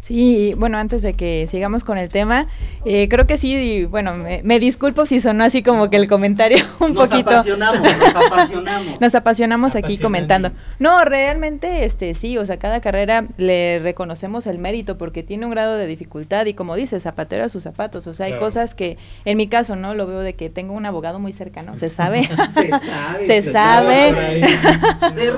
[0.04, 2.46] Sí, bueno, antes de que sigamos con el tema,
[2.84, 6.08] eh, creo que sí, y bueno, me, me disculpo si sonó así como que el
[6.10, 7.30] comentario un nos poquito.
[7.30, 9.00] apasionamos, nos apasionamos.
[9.00, 10.50] Nos apasionamos aquí comentando.
[10.78, 15.52] No, realmente, este, sí, o sea, cada carrera le reconocemos el mérito porque tiene un
[15.52, 18.06] grado de dificultad y como dice, zapatero a sus zapatos.
[18.06, 18.44] O sea, hay Claro.
[18.44, 19.94] cosas que, en mi caso, ¿no?
[19.94, 22.28] Lo veo de que tengo un abogado muy cercano, se sabe.
[22.54, 23.24] Se sabe.
[23.26, 24.14] Se sabe.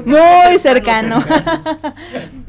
[0.05, 1.25] Muy cercano.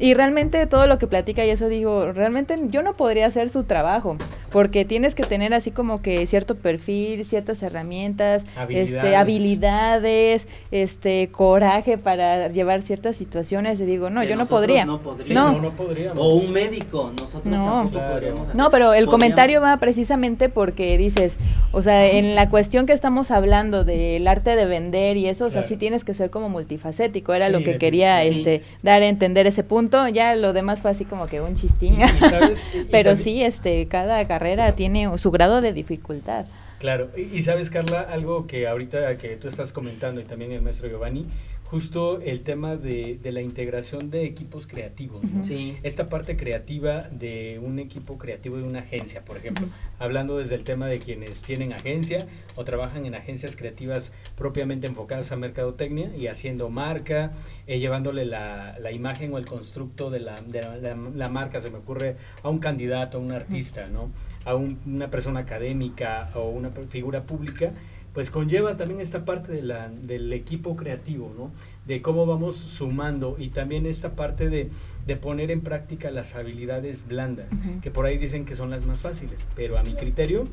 [0.00, 3.64] y realmente todo lo que platica y eso digo, realmente yo no podría hacer su
[3.64, 4.16] trabajo,
[4.50, 9.16] porque tienes que tener así como que cierto perfil, ciertas herramientas, este Habilidades.
[9.16, 14.84] habilidades, este coraje para llevar ciertas situaciones y digo, no, Que yo no podría.
[14.84, 16.18] no no, no podríamos.
[16.18, 17.64] O un médico, nosotros No.
[17.64, 18.12] tampoco Claro.
[18.14, 18.56] podríamos hacer.
[18.56, 21.36] No, pero el Podríamos- comentario va precisamente porque dices,
[21.72, 25.50] o sea, en la cuestión que estamos hablando del arte de vender y eso, o
[25.50, 25.68] sea, Claro.
[25.68, 28.28] sí tienes que ser como multifacético, era Sí, lo que quería Sí.
[28.28, 31.97] este dar a entender ese punto, ya lo demás fue así como que un chistín.
[32.30, 36.46] Sabes- pero sí, este cada carrera tiene su grado de dificultad.
[36.78, 40.62] Claro, y, y sabes Carla, algo que ahorita que tú estás comentando y también el
[40.62, 41.26] maestro Giovanni,
[41.70, 45.22] justo el tema de, de la integración de equipos creativos.
[45.30, 45.44] ¿no?
[45.44, 45.76] Sí.
[45.82, 49.66] Esta parte creativa de un equipo creativo de una agencia, por ejemplo,
[49.98, 52.26] hablando desde el tema de quienes tienen agencia
[52.56, 57.32] o trabajan en agencias creativas propiamente enfocadas a mercadotecnia y haciendo marca,
[57.66, 61.68] eh, llevándole la, la, imagen o el constructo de, la, de la, la, marca, se
[61.68, 64.10] me ocurre a un candidato, a un artista, ¿no?
[64.46, 67.72] a un, una persona académica o una figura pública
[68.18, 71.52] pues conlleva también esta parte de la, del equipo creativo, ¿no?
[71.86, 74.70] De cómo vamos sumando y también esta parte de,
[75.06, 77.80] de poner en práctica las habilidades blandas, uh -huh.
[77.80, 80.48] que por ahí dicen que son las más fáciles, pero a mi criterio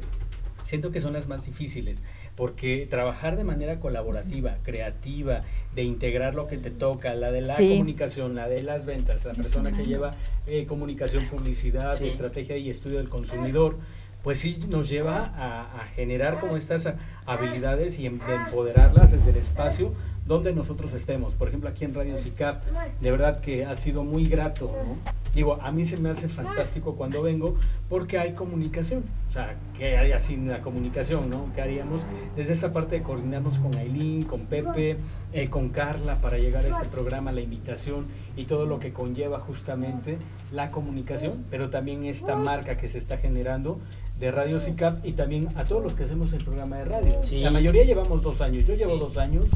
[0.62, 2.04] siento que son las más difíciles,
[2.36, 5.42] porque trabajar de manera colaborativa, creativa,
[5.74, 7.70] de integrar lo que te toca, la de la sí.
[7.70, 10.14] comunicación, la de las ventas, la persona que lleva
[10.46, 12.06] eh, comunicación, publicidad, sí.
[12.08, 13.78] estrategia y estudio del consumidor,
[14.26, 16.92] pues sí nos lleva a, generar como estas
[17.28, 19.94] habilidades y em, de empoderarlas desde el espacio
[20.26, 21.36] donde nosotros estemos.
[21.36, 22.64] Por ejemplo, aquí en Radio CICAP,
[23.00, 24.98] de verdad que ha sido muy grato, ¿no?
[25.36, 27.56] Digo, a mí se me hace fantástico cuando vengo
[27.88, 29.04] porque hay comunicación.
[29.28, 31.52] O sea, ¿qué haría sin la comunicación, no?
[31.54, 32.08] ¿Qué haríamos?
[32.36, 34.98] Desde esta parte de coordinarnos con Aileen, con Pepe,
[35.34, 39.40] eh, con Carla para llegar a este programa, la invitación y todo lo que conlleva
[39.40, 40.18] justamente
[40.52, 43.80] la comunicación, pero también esta marca que se está generando
[44.20, 47.24] de Radio CICAP y también a todos los que hacemos el programa de radio.
[47.24, 47.42] Sí.
[47.42, 49.00] La mayoría llevamos dos años, yo llevo sí.
[49.00, 49.52] dos años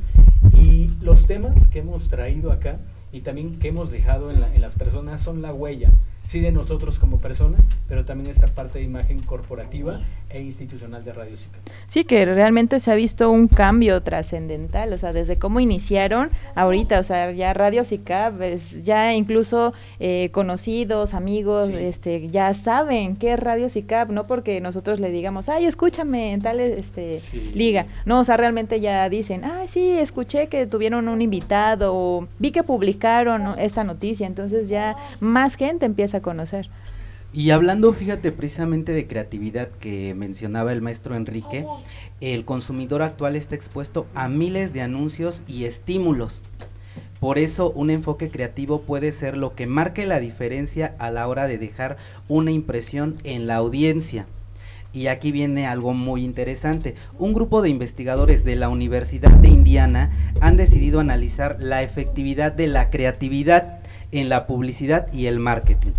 [0.53, 2.79] y los temas que hemos traído acá
[3.11, 5.91] y también que hemos dejado en, la, en las personas son la huella,
[6.23, 11.11] sí de nosotros como persona, pero también esta parte de imagen corporativa e institucional de
[11.11, 11.59] Radio CICAP.
[11.87, 16.99] Sí, que realmente se ha visto un cambio trascendental, o sea, desde cómo iniciaron ahorita,
[16.99, 21.73] o sea, ya Radio CICAP, es, ya incluso eh, conocidos, amigos, sí.
[21.77, 26.41] este, ya saben qué es Radio CICAP, no porque nosotros le digamos, ay, escúchame en
[26.41, 27.51] tal este, sí.
[27.55, 32.27] liga, no, o sea, realmente ya dicen, ay, sí, escuché que tuvieron un invitado, o
[32.37, 36.69] vi que publicaron esta noticia, entonces ya más gente empieza a conocer.
[37.31, 41.63] Y hablando, fíjate, precisamente de creatividad que mencionaba el maestro Enrique,
[42.21, 46.43] el consumidor actual está expuesto a miles de anuncios y estímulos.
[47.19, 51.47] Por eso un enfoque creativo puede ser lo que marque la diferencia a la hora
[51.47, 54.25] de dejar una impresión en la audiencia.
[54.91, 56.95] Y aquí viene algo muy interesante.
[57.19, 60.09] Un grupo de investigadores de la Universidad de Indiana
[60.41, 63.78] han decidido analizar la efectividad de la creatividad
[64.11, 65.91] en la publicidad y el marketing.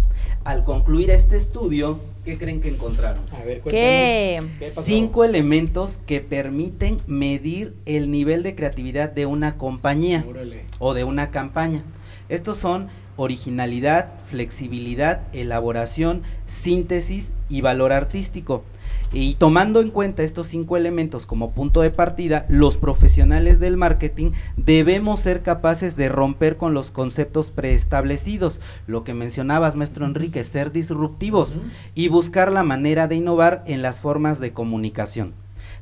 [0.44, 3.22] Al concluir este estudio, ¿qué creen que encontraron?
[3.32, 4.42] A ver, ¿Qué?
[4.58, 10.64] ¿Qué Cinco elementos que permiten medir el nivel de creatividad de una compañía Órale.
[10.78, 11.82] o de una campaña.
[12.28, 18.64] Estos son originalidad, flexibilidad, elaboración, síntesis y valor artístico.
[19.12, 24.30] Y tomando en cuenta estos cinco elementos como punto de partida, los profesionales del marketing
[24.56, 30.70] debemos ser capaces de romper con los conceptos preestablecidos, lo que mencionabas, maestro Enrique, ser
[30.70, 31.70] disruptivos uh -huh.
[31.96, 35.32] y buscar la manera de innovar en las formas de comunicación.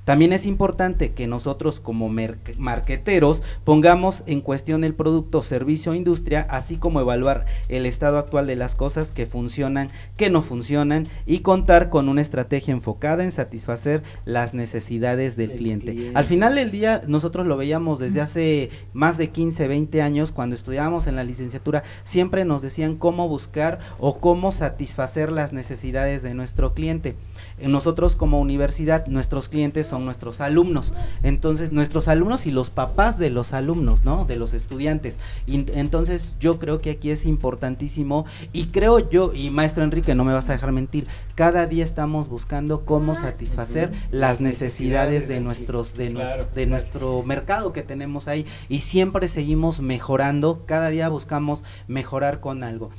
[0.09, 6.47] También es importante que nosotros como marqueteros pongamos en cuestión el producto, servicio o industria,
[6.49, 11.41] así como evaluar el estado actual de las cosas que funcionan, que no funcionan y
[11.41, 15.93] contar con una estrategia enfocada en satisfacer las necesidades del cliente.
[15.93, 16.19] cliente.
[16.19, 20.57] Al final del día nosotros lo veíamos desde hace más de 15, 20 años cuando
[20.57, 26.33] estudiábamos en la licenciatura, siempre nos decían cómo buscar o cómo satisfacer las necesidades de
[26.33, 27.15] nuestro cliente.
[27.61, 30.95] Nosotros como universidad, nuestros clientes son nuestros alumnos.
[31.23, 34.25] Entonces, nuestros alumnos y los papás de los alumnos, ¿no?
[34.25, 35.19] De los estudiantes.
[35.47, 40.25] Y entonces, yo creo que aquí es importantísimo y creo yo, y maestro Enrique, no
[40.25, 45.95] me vas a dejar mentir, cada día estamos buscando cómo satisfacer las necesidades de nuestros
[45.95, 51.65] de, nuestro, de nuestro mercado que tenemos ahí y siempre seguimos mejorando, cada día buscamos
[51.87, 52.91] mejorar con algo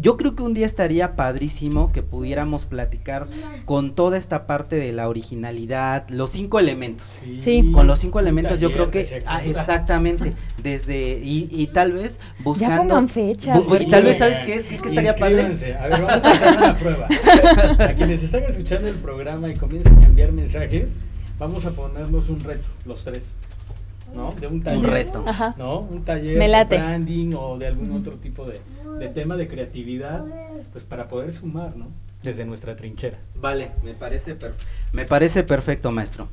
[0.00, 3.28] yo creo que un día estaría padrísimo que pudiéramos platicar
[3.64, 7.18] con toda esta parte de la originalidad, los cinco elementos.
[7.20, 7.40] Sí.
[7.40, 7.72] sí.
[7.72, 12.74] Con los cinco elementos yo creo que ah, exactamente desde y, y, tal vez buscando
[12.74, 13.60] ya pongan fecha.
[13.60, 15.42] Bu y tal vez sabes qué es que, estaría padre.
[15.42, 17.08] A ver, vamos a hacer una prueba.
[17.78, 20.98] A quienes están escuchando el programa y comienzan a enviar mensajes,
[21.38, 23.34] vamos a ponernos un reto los tres.
[24.14, 24.32] ¿No?
[24.32, 24.78] De un taller.
[24.80, 25.24] Un reto.
[25.26, 25.54] Ajá.
[25.58, 25.80] ¿No?
[25.80, 28.60] Un taller de branding o de algún otro tipo de,
[28.98, 30.24] de tema de creatividad,
[30.72, 31.88] pues para poder sumar, ¿no?
[32.22, 33.18] Desde nuestra trinchera.
[33.34, 34.54] Vale, me parece, per
[34.92, 36.28] me parece perfecto, maestro.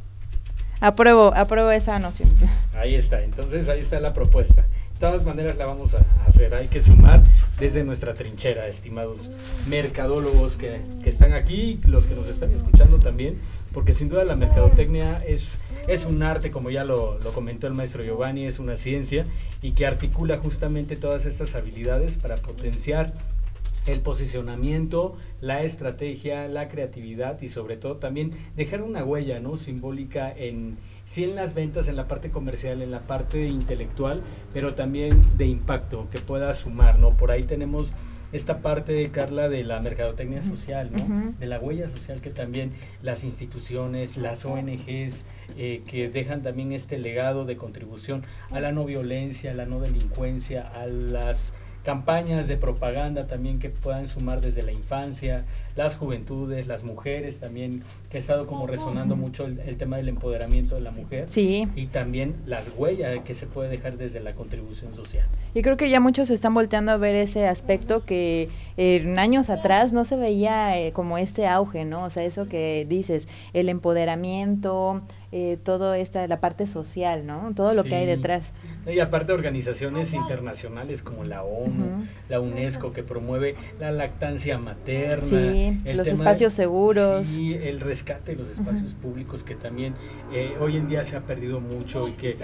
[0.82, 2.30] Apruebo, apruebo esa noción.
[2.74, 4.65] Ahí está, entonces ahí está la propuesta.
[5.00, 6.54] Todas maneras la vamos a hacer.
[6.54, 7.24] Hay que sumar
[7.60, 9.32] desde nuestra trinchera, estimados
[9.68, 13.40] mercadólogos que, que están aquí, los que nos están escuchando también,
[13.74, 15.58] porque sin duda la mercadotecnia es,
[15.88, 19.26] es un arte, como ya lo, lo comentó el maestro Giovanni, es una ciencia
[19.62, 23.14] y que articula justamente todas estas habilidades para potenciar
[23.86, 30.32] el posicionamiento, la estrategia, la creatividad y sobre todo también dejar una huella no simbólica
[30.32, 30.78] en
[31.10, 34.22] sí en las ventas, en la parte comercial, en la parte intelectual,
[34.54, 37.17] pero también de impacto que pueda sumar, ¿no?
[37.17, 37.93] Por ahí tenemos
[38.32, 41.34] esta parte, Carla, de la mercadotecnia social, ¿no?
[41.39, 45.26] De la huella social que también las instituciones, las ONGs,
[45.58, 49.80] eh, que dejan también este legado de contribución a la no violencia, a la no
[49.80, 51.56] delincuencia, a las
[51.89, 57.82] campañas de propaganda también que puedan sumar desde la infancia, las juventudes, las mujeres también,
[58.12, 61.25] que ha estado como resonando mucho el, tema del empoderamiento de la mujer.
[61.30, 61.67] Sí.
[61.75, 65.25] Y también las huellas que se puede dejar desde la contribución social.
[65.56, 69.91] Y creo que ya muchos están volteando a ver ese aspecto que en años atrás
[69.91, 72.04] no se veía eh, como este auge, ¿no?
[72.04, 77.52] O sea, eso que dices, el empoderamiento, eh, todo esta, la parte social, ¿no?
[77.56, 78.54] Todo lo que hay detrás.
[78.88, 85.26] Y aparte organizaciones internacionales como la ONU, la UNESCO, que promueve la lactancia materna.
[85.26, 87.28] Sí, los espacios seguros.
[87.28, 89.94] Sí, el rescate de los espacios públicos que también
[90.34, 92.36] eh, hoy en día se ha perdido mucho y que,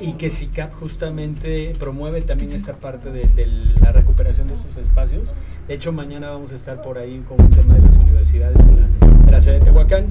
[0.00, 3.46] y que SICAP justamente promueve también esta parte de,
[3.82, 5.34] la recuperación de esos espacios.
[5.68, 8.72] De hecho, mañana vamos a estar por ahí con un tema de las universidades de
[8.72, 8.88] la,
[9.26, 10.06] de la ciudad de Tehuacán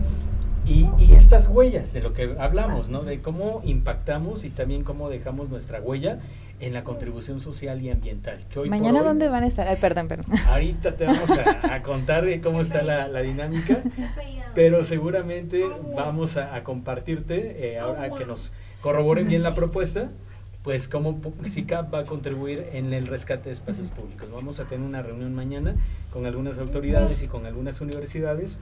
[0.65, 3.03] y, estas huellas de lo que hablamos, ¿no?
[3.03, 6.19] De cómo impactamos y también cómo dejamos nuestra huella
[6.59, 8.39] en la contribución social y ambiental.
[8.67, 9.67] Mañana dónde van a estar?
[9.67, 10.37] Ay, perdón, perdón.
[10.47, 13.79] Ahorita te vamos a, contar de cómo está la, dinámica,
[14.55, 20.09] pero seguramente vamos a, compartirte, eh, ahora que nos corroboren bien la propuesta,
[20.63, 24.31] pues cómo SICAP va a contribuir en el rescate de espacios públicos.
[24.31, 25.75] Vamos a tener una reunión mañana
[26.11, 28.59] con algunas autoridades y con algunas universidades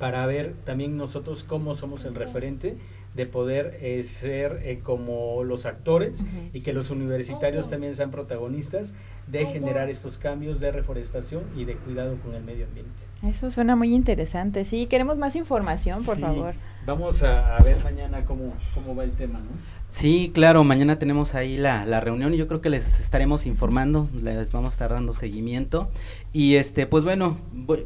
[0.00, 2.76] para ver también nosotros cómo somos el referente
[3.14, 8.94] de poder eh, ser eh, como los actores y que los universitarios también sean protagonistas
[9.26, 13.02] de generar estos cambios de reforestación y de cuidado con el medio ambiente.
[13.22, 14.64] Eso suena muy interesante.
[14.64, 16.54] Sí, queremos más información, por favor.
[16.86, 19.82] Vamos a, a, ver mañana cómo, cómo va el tema, ¿no?
[19.92, 24.08] Sí, claro, mañana tenemos ahí la, la, reunión y yo creo que les estaremos informando,
[24.18, 25.90] les vamos a estar dando seguimiento.
[26.32, 27.36] Y este, pues bueno,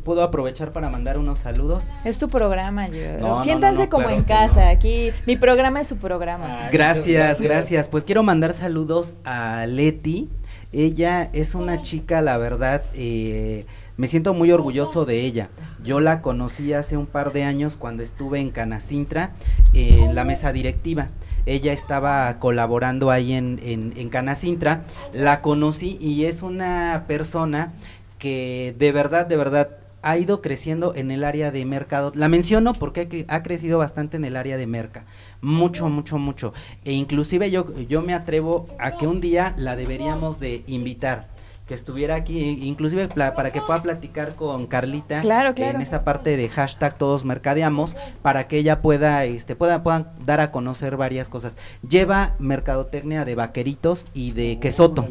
[0.04, 1.88] puedo aprovechar para mandar unos saludos.
[2.04, 3.42] Es tu programa, yo.
[3.42, 6.68] Siéntanse como en casa, aquí mi programa es su programa.
[6.70, 10.30] gracias, gracias, Pues quiero mandar saludos a Leti.
[10.72, 15.48] Ella es una chica, la verdad, eh, me siento muy orgulloso de ella.
[15.82, 19.32] Yo la conocí hace un par de años cuando estuve en Canacintra,
[19.72, 21.08] en la mesa directiva
[21.46, 24.82] ella estaba colaborando ahí en, en, Canacintra,
[25.12, 27.72] la conocí y es una persona
[28.18, 29.70] que de verdad, de verdad
[30.02, 32.12] ha ido creciendo en el área de mercado.
[32.14, 35.04] La menciono porque ha crecido bastante en el área de merca.
[35.40, 36.52] Mucho, mucho, mucho.
[36.84, 41.28] E inclusive yo, yo me atrevo a que un día la deberíamos de invitar
[41.66, 46.96] que estuviera aquí, inclusive para que pueda platicar con Carlita en esa parte de hashtag
[46.96, 51.58] todos mercadeamos, para que ella pueda, este, pueda, puedan dar a conocer varias cosas.
[51.86, 55.08] Lleva mercadotecnia de vaqueritos y de quesoto.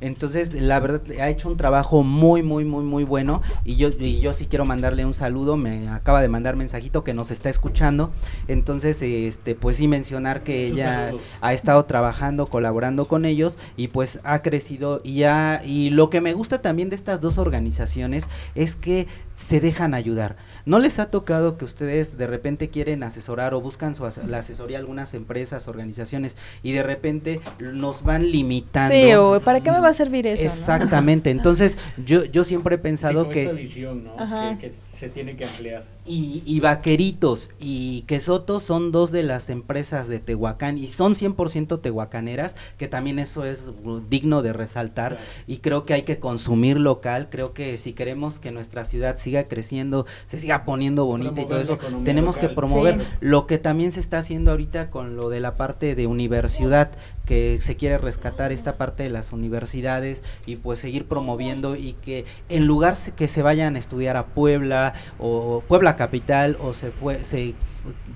[0.00, 3.42] Entonces, la verdad, ha hecho un trabajo muy, muy, muy, muy bueno.
[3.64, 5.56] Y yo, y yo sí quiero mandarle un saludo.
[5.56, 8.10] Me acaba de mandar mensajito que nos está escuchando.
[8.48, 14.20] Entonces, este, pues sí mencionar que ella ha estado trabajando, colaborando con ellos y pues
[14.24, 18.76] ha crecido y ya, y lo que me gusta también de estas dos organizaciones es
[18.76, 20.36] que se dejan ayudar.
[20.66, 24.78] ¿No les ha tocado que ustedes de repente quieren asesorar o buscan su la asesoría
[24.78, 28.94] a algunas empresas, organizaciones y de repente nos van limitando?
[28.94, 30.44] Sí, o ¿para qué me va a servir eso?
[30.44, 31.30] Exactamente.
[31.30, 33.42] Entonces, yo, yo siempre he pensado que...
[33.42, 34.16] Esta visión, ¿no?
[34.58, 35.84] que, se tiene que ampliar.
[36.06, 41.80] Y, y Vaqueritos y Quesoto son dos de las empresas de Tehuacán y son 100%
[41.80, 43.70] tehuacaneras, que también eso es
[44.08, 48.50] digno de resaltar y creo que hay que consumir local, creo que si queremos que
[48.50, 53.46] nuestra ciudad siga creciendo, se siga poniendo bonita y todo eso, tenemos que promover lo
[53.46, 56.92] que también se está haciendo ahorita con lo de la parte de universidad,
[57.26, 62.24] que se quiere rescatar esta parte de las universidades y pues seguir promoviendo y que
[62.48, 67.24] en lugar que se vayan a estudiar a Puebla o Puebla capital o se, fue,
[67.24, 67.54] se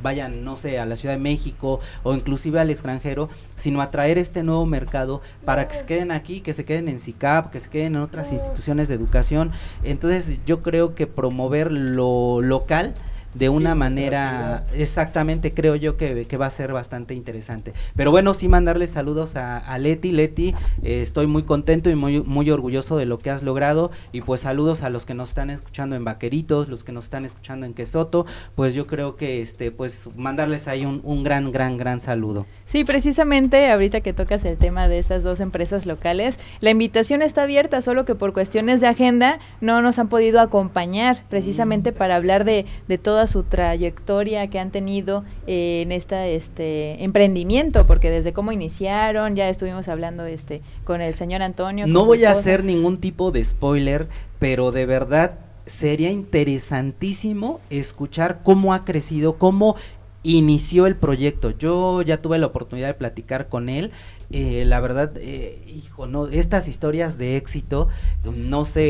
[0.02, 4.18] vayan, no sé, a la Ciudad de México o inclusive al extranjero, sino a traer
[4.18, 7.70] este nuevo mercado para que se queden aquí, que se queden en SICAP, que se
[7.70, 9.52] queden en otras instituciones de educación.
[9.82, 12.94] Entonces yo creo que promover lo local
[13.34, 17.72] de Sí, una manera, exactamente, creo yo que, que va a ser bastante interesante.
[17.96, 20.12] Pero bueno, sí mandarle saludos a, a Leti.
[20.12, 23.90] Leti, eh, estoy muy contento y muy, muy orgulloso de lo que has logrado.
[24.12, 27.24] Y pues saludos a los que nos están escuchando en Vaqueritos, los que nos están
[27.24, 28.26] escuchando en Quesoto.
[28.54, 32.46] Pues yo creo que este, pues mandarles ahí un, un gran, gran, gran saludo.
[32.64, 37.42] Sí, precisamente ahorita que tocas el tema de estas dos empresas locales, la invitación está
[37.42, 42.44] abierta, solo que por cuestiones de agenda no nos han podido acompañar precisamente para hablar
[42.44, 48.32] de, de toda su trayectoria que han tenido eh, en este, este emprendimiento, porque desde
[48.32, 51.86] cómo iniciaron, ya estuvimos hablando este con el señor Antonio.
[51.86, 54.08] No voy a hacer ningún tipo de spoiler,
[54.38, 59.76] pero de verdad sería interesantísimo escuchar cómo ha crecido, cómo
[60.22, 61.50] inició el proyecto.
[61.50, 63.92] Yo ya tuve la oportunidad de platicar con él.
[64.36, 67.88] Eh, la verdad, eh, hijo, no, estas historias de éxito,
[68.24, 68.88] no sé,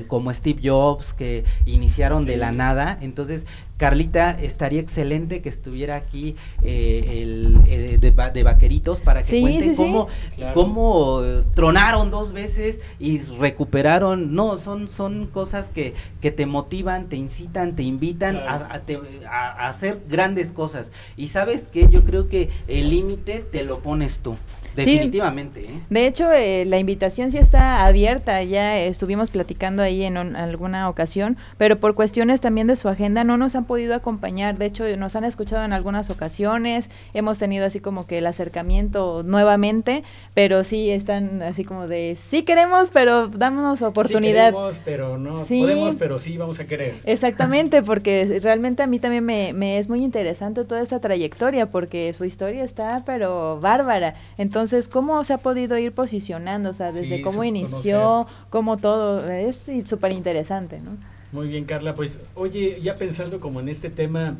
[0.00, 2.98] eh, como Steve Jobs, que iniciaron de la nada.
[3.02, 9.22] Entonces, Carlita, estaría excelente que estuviera aquí eh, el, eh, de, va- de Vaqueritos para
[9.22, 9.74] que Sí, sí.
[9.76, 10.54] cómo, Claro.
[10.54, 11.20] cómo
[11.54, 14.34] tronaron dos veces y recuperaron.
[14.34, 18.66] No, son, son cosas que, que te motivan, te incitan, te invitan Claro.
[18.68, 18.98] a, a te-
[19.30, 20.90] a- a hacer grandes cosas.
[21.16, 24.36] Y sabes que yo creo que el límite te lo pones tú.
[24.84, 25.80] Definitivamente, ¿eh?
[25.90, 30.88] De hecho, eh, la invitación sí está abierta, ya estuvimos platicando ahí en un- alguna
[30.88, 34.58] ocasión, pero por cuestiones también de su agenda no nos han podido acompañar.
[34.58, 39.22] De hecho, nos han escuchado en algunas ocasiones, hemos tenido así como que el acercamiento
[39.24, 40.02] nuevamente,
[40.34, 44.48] pero sí están así como de, sí queremos, pero dámonos oportunidad.
[44.50, 45.60] Sí queremos, pero no Sí.
[45.60, 46.96] podemos, pero sí vamos a querer.
[47.04, 52.12] Exactamente, porque realmente a mí también me, me es muy interesante toda esta trayectoria, porque
[52.12, 54.14] su historia está, pero bárbara.
[54.36, 56.70] Entonces, ¿cómo se ha podido ir posicionando?
[56.70, 60.96] O sea, desde Sí, cómo inició, cómo todo, es súper interesante, ¿no?
[61.32, 61.94] Muy bien, Carla.
[61.94, 64.36] Pues, oye, ya pensando como en este tema,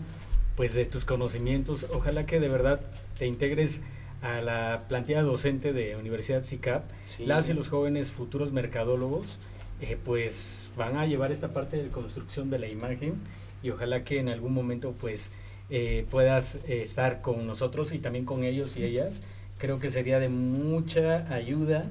[0.57, 2.81] pues de tus conocimientos, ojalá que de verdad
[3.19, 3.83] te integres
[4.23, 6.85] a la plantilla docente de Universidad SICAP.
[7.17, 7.27] Sí.
[7.27, 9.39] Las y los jóvenes futuros mercadólogos,
[9.81, 13.15] eh, pues van a llevar esta parte de construcción de la imagen
[13.63, 15.31] y ojalá que en algún momento, pues,
[15.71, 19.23] eh, puedas eh, estar con nosotros y también con ellos y ellas.
[19.59, 21.85] Creo que sería de mucha ayuda,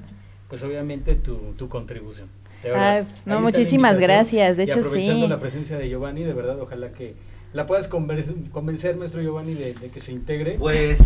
[0.48, 2.28] pues obviamente tu, tu contribución.
[2.62, 3.04] De verdad.
[3.06, 5.30] Ah, no, muchísimas gracias, de Y hecho aprovechando sí.
[5.30, 7.14] la presencia de Giovanni, de verdad, ojalá que
[7.52, 10.56] la puedas convers- convencer, maestro Giovanni, de, de que se integre.
[10.58, 10.98] Pues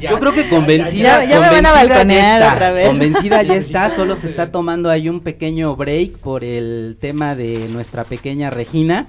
[0.00, 2.88] Ya, yo creo que ya, convencida, ya, ya me van a balconear está, otra vez.
[2.88, 7.68] Convencida ya está, solo se está tomando ahí un pequeño break por el tema de
[7.68, 9.06] nuestra pequeña Regina,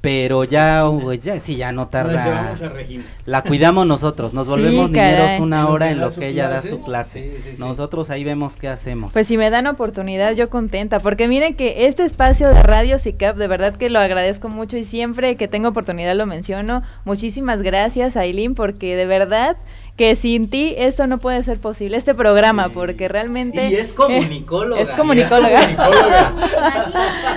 [0.00, 0.84] pero ya,
[1.22, 2.24] ya sí, ya no Nos tarda.
[2.24, 3.04] llevamos a Regina.
[3.26, 6.82] La cuidamos nosotros, nos Sí, volvemos niñeros una hora en lo que ella da su
[6.82, 7.32] clase.
[7.34, 7.60] Sí, sí, sí.
[7.60, 9.12] Nosotros ahí vemos qué hacemos.
[9.12, 13.36] Pues si me dan oportunidad, yo contenta, porque miren que este espacio de Radio SICAP,
[13.36, 16.82] de verdad que lo agradezco mucho y siempre que tengo oportunidad lo menciono.
[17.04, 19.56] Muchísimas gracias, Aileen, porque de verdad
[20.00, 22.70] que sin ti esto no puede ser posible, este programa, Sí.
[22.72, 23.68] porque realmente...
[23.68, 24.80] y es comunicóloga.
[24.80, 25.60] es comunicóloga.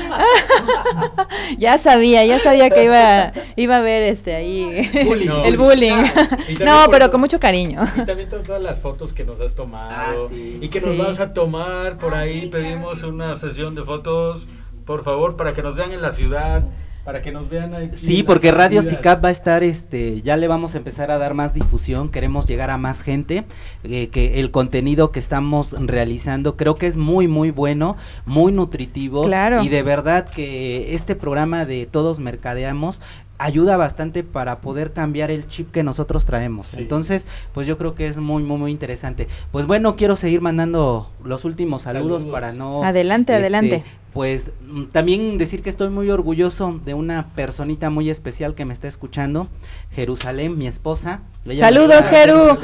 [1.57, 5.28] Ya sabía, ya sabía que iba, iba a haber este ahí Bullying.
[5.28, 5.93] No, el bullying.
[6.14, 7.82] También no, pero con mucho cariño.
[7.97, 10.59] Y también to- todas las fotos que nos has tomado Ah, sí.
[10.61, 12.47] y que nos vas a tomar por Ah, ahí.
[12.49, 14.47] Pedimos una sesión de fotos,
[14.86, 16.64] por favor, para que nos vean en la ciudad,
[17.04, 17.95] para que nos vean aquí.
[17.97, 18.82] Sí, porque Radio.
[18.82, 22.45] SICAP va a estar, este, ya le vamos a empezar a dar más difusión, queremos
[22.45, 23.43] llegar a más gente,
[23.84, 29.26] eh, que el contenido que estamos realizando creo que es muy, muy bueno, muy nutritivo.
[29.26, 29.64] Claro.
[29.64, 33.01] Y de verdad que este programa de Todos Mercadeamos
[33.44, 36.68] ayuda bastante para poder cambiar el chip que nosotros traemos.
[36.70, 36.78] Sí.
[36.80, 39.28] Entonces, pues yo creo que es muy, muy, muy interesante.
[39.52, 42.39] Pues bueno, quiero seguir mandando los últimos saludos, Saludos.
[42.39, 42.84] para no...
[42.84, 43.84] Adelante, este, adelante.
[44.14, 48.74] Pues mm, también decir que estoy muy orgulloso de una personita muy especial que me
[48.74, 49.48] está escuchando,
[49.91, 51.20] Jerusalén, mi esposa.
[51.46, 52.58] Ella Saludos, me, Jeru.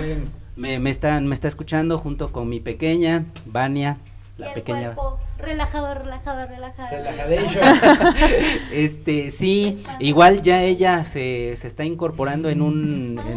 [0.55, 3.97] me, me está, me está escuchando junto con mi pequeña, Vania,
[4.37, 4.93] Y la el pequeña.
[4.95, 6.89] cuerpo relajado, relajado, relajado.
[6.91, 7.63] Relajadation.
[8.71, 13.27] este, sí, igual ya ella se, se está incorporando en un, en